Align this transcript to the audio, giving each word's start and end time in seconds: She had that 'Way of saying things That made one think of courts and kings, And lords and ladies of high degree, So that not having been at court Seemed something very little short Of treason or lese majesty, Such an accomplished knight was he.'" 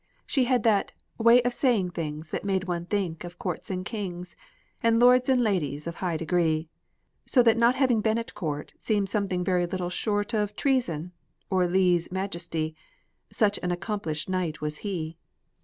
She 0.25 0.45
had 0.45 0.63
that 0.63 0.93
'Way 1.19 1.43
of 1.43 1.53
saying 1.53 1.91
things 1.91 2.29
That 2.31 2.43
made 2.43 2.63
one 2.63 2.87
think 2.87 3.23
of 3.23 3.37
courts 3.37 3.69
and 3.69 3.85
kings, 3.85 4.35
And 4.81 4.97
lords 4.99 5.29
and 5.29 5.39
ladies 5.39 5.85
of 5.85 5.97
high 5.97 6.17
degree, 6.17 6.69
So 7.27 7.43
that 7.43 7.55
not 7.55 7.75
having 7.75 8.01
been 8.01 8.17
at 8.17 8.33
court 8.33 8.73
Seemed 8.79 9.09
something 9.09 9.43
very 9.43 9.67
little 9.67 9.91
short 9.91 10.33
Of 10.33 10.55
treason 10.55 11.11
or 11.51 11.67
lese 11.67 12.11
majesty, 12.11 12.75
Such 13.31 13.59
an 13.61 13.69
accomplished 13.71 14.27
knight 14.27 14.59
was 14.59 14.77
he.'" 14.79 15.19